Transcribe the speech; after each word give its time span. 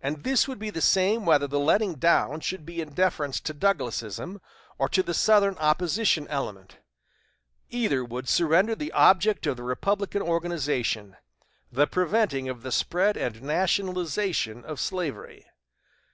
And 0.00 0.24
this 0.24 0.48
would 0.48 0.58
be 0.58 0.70
the 0.70 0.80
same 0.80 1.26
whether 1.26 1.46
the 1.46 1.60
letting 1.60 1.96
down 1.96 2.40
should 2.40 2.64
be 2.64 2.80
in 2.80 2.94
deference 2.94 3.40
to 3.40 3.52
Douglasism, 3.52 4.40
or 4.78 4.88
to 4.88 5.02
the 5.02 5.12
Southern 5.12 5.58
opposition 5.58 6.26
element; 6.28 6.78
either 7.68 8.02
would 8.02 8.26
surrender 8.26 8.74
the 8.74 8.90
object 8.92 9.46
of 9.46 9.58
the 9.58 9.62
Republican 9.62 10.22
organization 10.22 11.14
the 11.70 11.86
preventing 11.86 12.48
of 12.48 12.62
the 12.62 12.72
spread 12.72 13.18
and 13.18 13.42
nationalization 13.42 14.64
of 14.64 14.80
slavery.... 14.80 15.44